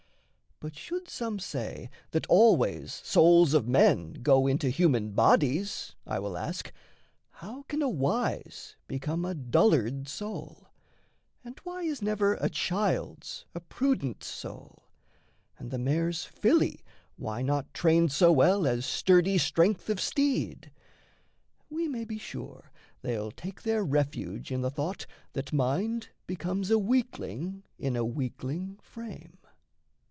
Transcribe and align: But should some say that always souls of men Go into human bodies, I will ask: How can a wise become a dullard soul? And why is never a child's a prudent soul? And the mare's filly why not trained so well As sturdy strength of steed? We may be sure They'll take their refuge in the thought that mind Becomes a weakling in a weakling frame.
But 0.63 0.75
should 0.77 1.09
some 1.09 1.39
say 1.39 1.89
that 2.11 2.27
always 2.27 2.93
souls 2.93 3.55
of 3.55 3.67
men 3.67 4.13
Go 4.21 4.45
into 4.45 4.69
human 4.69 5.09
bodies, 5.09 5.95
I 6.05 6.19
will 6.19 6.37
ask: 6.37 6.71
How 7.31 7.63
can 7.63 7.81
a 7.81 7.89
wise 7.89 8.75
become 8.87 9.25
a 9.25 9.33
dullard 9.33 10.07
soul? 10.07 10.67
And 11.43 11.57
why 11.63 11.81
is 11.81 12.03
never 12.03 12.35
a 12.35 12.47
child's 12.47 13.45
a 13.55 13.59
prudent 13.59 14.23
soul? 14.23 14.83
And 15.57 15.71
the 15.71 15.79
mare's 15.79 16.25
filly 16.25 16.81
why 17.15 17.41
not 17.41 17.73
trained 17.73 18.11
so 18.11 18.31
well 18.31 18.67
As 18.67 18.85
sturdy 18.85 19.39
strength 19.39 19.89
of 19.89 19.99
steed? 19.99 20.69
We 21.71 21.87
may 21.87 22.05
be 22.05 22.19
sure 22.19 22.71
They'll 23.01 23.31
take 23.31 23.63
their 23.63 23.83
refuge 23.83 24.51
in 24.51 24.61
the 24.61 24.69
thought 24.69 25.07
that 25.33 25.51
mind 25.51 26.09
Becomes 26.27 26.69
a 26.69 26.77
weakling 26.77 27.63
in 27.79 27.95
a 27.95 28.05
weakling 28.05 28.77
frame. 28.83 29.39